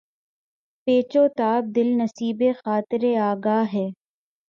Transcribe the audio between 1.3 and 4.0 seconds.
تابِ دل نصیبِ خاطرِ آگاہ ہے